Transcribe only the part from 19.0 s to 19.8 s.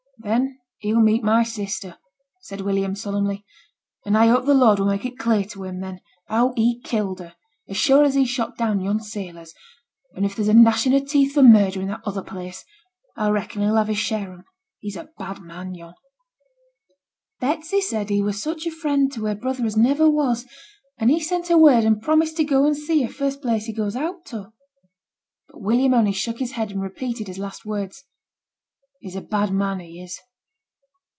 to her brother as